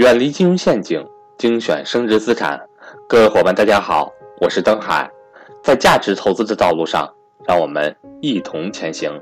[0.00, 2.58] 远离金融陷阱，精选升值资产。
[3.06, 5.10] 各位伙伴，大家好，我是登海。
[5.62, 7.14] 在价值投资的道路上，
[7.46, 9.12] 让我们一同前行。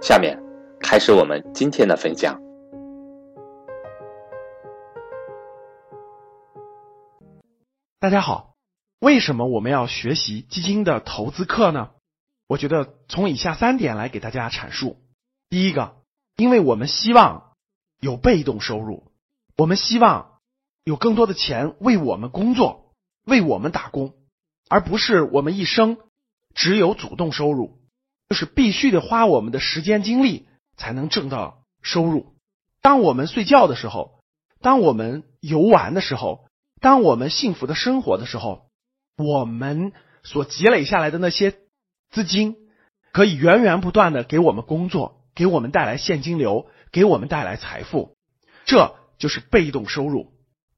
[0.00, 0.40] 下面
[0.78, 2.40] 开始我们今天的分享。
[7.98, 8.54] 大家好，
[9.00, 11.90] 为什么我们要学习基金的投资课呢？
[12.46, 14.98] 我觉得从以下三点来给大家阐述。
[15.48, 15.96] 第一个，
[16.36, 17.54] 因为我们希望
[17.98, 19.10] 有被动收入。
[19.56, 20.38] 我们希望
[20.84, 22.92] 有更多的钱为我们工作，
[23.24, 24.14] 为我们打工，
[24.68, 25.98] 而不是我们一生
[26.54, 27.78] 只有主动收入，
[28.30, 32.34] 就是必须得花我们的时间精力才能挣到收入。
[32.80, 34.20] 当我们睡觉的时候，
[34.60, 36.46] 当我们游玩的时候，
[36.80, 38.70] 当我们幸福的生活的时候，
[39.16, 39.92] 我们
[40.24, 41.54] 所积累下来的那些
[42.10, 42.56] 资金，
[43.12, 48.16] 可以源源不断的给我们工作，给我们带来现金流，给我们带来财富。
[48.64, 48.96] 这。
[49.22, 50.32] 就是被动收入，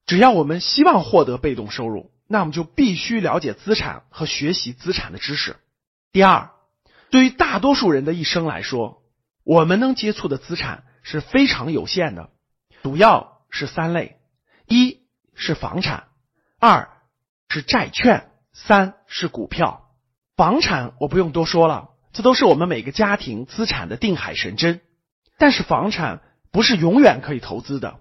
[0.04, 5.56] 只要我们希望获得被动收入，那我们就必须了解资产和学习资产的知识。
[6.12, 6.50] 第二，
[7.08, 9.02] 对于大多数人的一生来说，
[9.44, 12.28] 我们能接触的资产是非常有限的，
[12.82, 14.18] 主要是三类：
[14.66, 14.98] 一
[15.34, 16.08] 是房产，
[16.60, 16.90] 二
[17.48, 19.88] 是债券，三是股票。
[20.36, 24.82] 房产我不用多说了，这都是我们每个家庭资产的定海神针。
[25.38, 26.20] 但是房产
[26.52, 28.00] 不是永远可以投资的。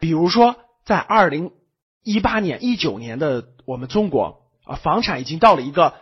[0.00, 1.52] 比如说，在二零
[2.02, 5.94] 一八年、一九年的我们中国啊，房产已经到了一个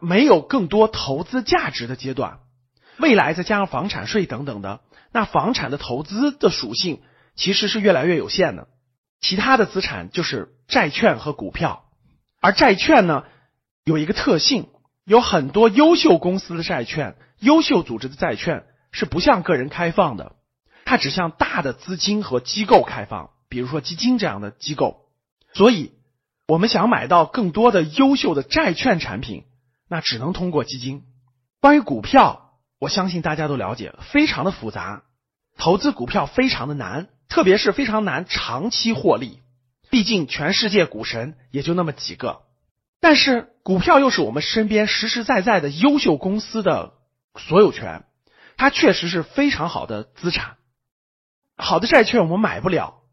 [0.00, 2.40] 没有更多投资价值的阶段。
[2.98, 4.80] 未来再加上房产税等等的，
[5.12, 7.00] 那房产的投资的属性
[7.34, 8.68] 其实是越来越有限的。
[9.20, 11.84] 其他的资产就是债券和股票，
[12.40, 13.24] 而债券呢
[13.84, 14.68] 有一个特性，
[15.04, 20.36] 有很多优秀公司的债券、优秀组织的债券是不向个人开放的，
[20.84, 23.30] 它只向大的资金和机构开放。
[23.54, 25.06] 比如说基金这样的机构，
[25.52, 25.92] 所以
[26.48, 29.44] 我们想买到更多的优秀的债券产品，
[29.88, 31.04] 那只能通过基金。
[31.60, 35.04] 关于股票，我相信大家都了解，非常的复杂，
[35.56, 39.38] 投资股票非常的难，特别是非常难长期获利。
[39.88, 42.42] 毕竟全世界股神也就那么几个，
[42.98, 46.94] 但是股票又是我们身边实实在在的优秀公司的
[47.38, 48.04] 所有权，
[48.56, 50.56] 它确实是非常好的资产。
[51.56, 53.03] 好的债券我们买不了。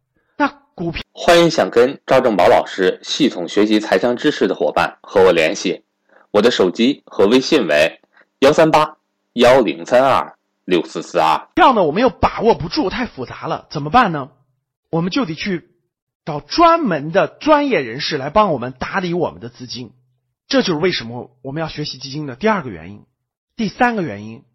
[1.11, 5.83] 欢迎想跟赵正宝老师系统学习财商知识的伙伴和我联系，
[6.31, 8.01] 我的手机和微信为
[8.39, 8.97] 幺三八
[9.33, 11.49] 幺零三二六四四二。
[11.53, 14.31] 这样呢，我们又把握不住，太复杂了，怎么办呢？
[14.89, 15.69] 我们就得去
[16.25, 19.93] 找专门的专业人士来帮我们打理我们的资金，
[20.47, 23.05] 这就是为什么我们要学习基金的第二个原因。
[23.55, 24.45] 第三个原因，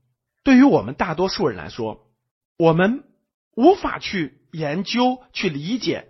[0.42, 2.08] 对于我们大多数人来说，
[2.58, 3.04] 我们
[3.54, 4.40] 无法去。
[4.52, 6.08] 研究去理解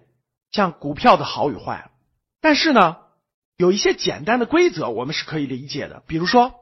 [0.56, 1.90] 像股票的好与坏，
[2.40, 2.96] 但是呢，
[3.58, 6.02] 有一些简单的规则我们是可以理解的。
[6.08, 6.54] 比如说，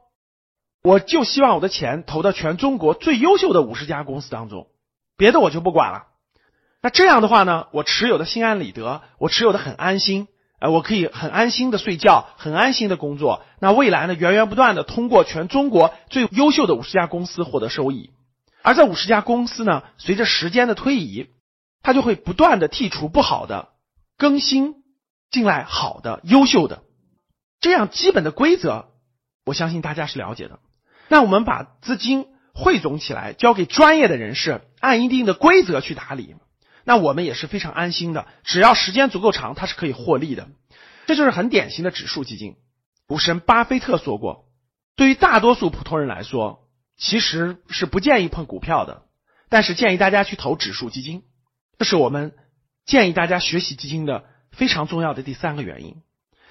[0.83, 4.67] 我就希望我的钱投到全中国最优秀的五十家公司当中，
[5.17, 6.07] 别的我就不管了。
[6.81, 10.27] 那这样的话呢，我持有的心安理得，我持有的很安心，
[10.59, 13.43] 呃，我可以很安心的睡觉，很安心的工作。
[13.61, 18.11] 那未来呢，源源不断的通过全中国最优秀的五十家公司获得收益，
[18.61, 21.29] 而在五十家公司呢，随着时间的推移。
[21.87, 23.69] 它就会不断的剔除不好的，
[24.17, 24.75] 更新
[25.29, 26.83] 进来好的、优秀的，
[27.59, 28.91] 这样基本的规则，
[29.45, 30.59] 我相信大家是了解的。
[31.07, 36.35] 那我们把资金汇总起来，交给专业的人士，按一定的规则去打理，
[36.83, 38.27] 那我们也是非常安心的。
[38.43, 40.47] 只要时间足够长，它是可以获利的。
[41.05, 42.55] 这就是很典型的指数基金。
[43.07, 44.45] 股神巴菲特说过，
[44.95, 49.03] 对于大多数普通人来说，其实是不建议碰股票的，
[49.49, 51.23] 但是建议大家去投指数基金。
[51.77, 52.33] 这是我们
[52.85, 56.01] 建议大家学习基金的非常重要的第三个原因。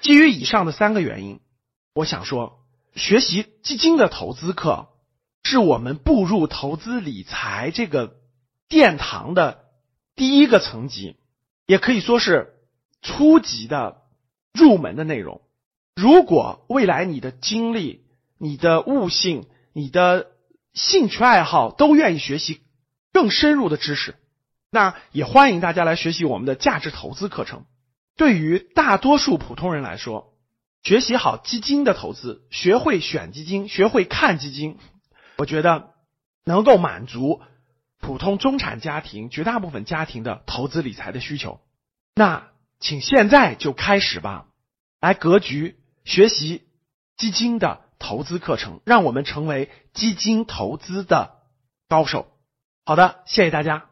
[0.01, 1.39] 基于以上的三个原因，
[1.93, 2.59] 我想说，
[2.95, 4.89] 学习基金的投资课
[5.43, 8.17] 是我们步入投资理财这个
[8.67, 9.65] 殿堂的
[10.15, 11.15] 第一个层级，
[11.65, 12.53] 也可以说是
[13.01, 14.01] 初级的
[14.53, 15.41] 入门的内容。
[15.95, 18.03] 如果未来你的精力、
[18.37, 20.27] 你的悟性、你的
[20.73, 22.61] 兴趣爱好都愿意学习
[23.13, 24.15] 更深入的知识。
[24.75, 27.63] 那也欢迎大家来学习我们的价值投资课程。
[28.17, 30.33] 对于大多数普通人来说，
[30.83, 34.77] 学习好基金的投资，学会选基金，学会看基金，
[35.37, 35.93] 我觉得
[36.43, 37.41] 能够满足
[38.01, 41.61] 普通中产家庭绝大部分家庭的投资理财的需求。
[42.13, 42.47] 那
[42.81, 44.47] 请现在就开始吧，
[44.99, 46.63] 来格局学习
[47.15, 51.37] 基金的投资课程，让我们成为基金投资的
[51.87, 52.27] 高手。
[52.83, 53.85] 好的，谢谢大家。